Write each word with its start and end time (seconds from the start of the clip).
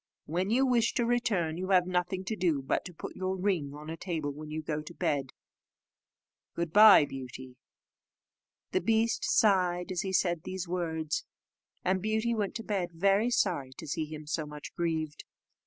When 0.25 0.49
you 0.49 0.65
wish 0.65 0.95
to 0.95 1.05
return, 1.05 1.59
you 1.59 1.67
have 1.69 1.85
nothing 1.85 2.23
to 2.25 2.35
do 2.35 2.63
but 2.63 2.83
to 2.85 2.93
put 2.95 3.15
your 3.15 3.35
ring 3.37 3.75
on 3.75 3.87
a 3.87 3.95
table 3.95 4.31
when 4.31 4.49
you 4.49 4.63
go 4.63 4.81
to 4.81 4.95
bed. 4.95 5.29
Good 6.55 6.73
bye, 6.73 7.05
Beauty!" 7.05 7.55
The 8.71 8.81
beast 8.81 9.23
sighed 9.23 9.91
as 9.91 10.01
he 10.01 10.11
said 10.11 10.41
these 10.41 10.67
words, 10.67 11.23
and 11.85 12.01
Beauty 12.01 12.33
went 12.33 12.55
to 12.55 12.63
bed 12.63 12.89
very 12.93 13.29
sorry 13.29 13.73
to 13.77 13.85
see 13.87 14.05
him 14.05 14.25
so 14.25 14.47
much 14.47 14.73
grieved. 14.73 15.23